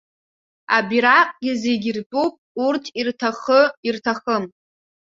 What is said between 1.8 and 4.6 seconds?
иртәуп, урҭ ирҭахы-ирҭахым.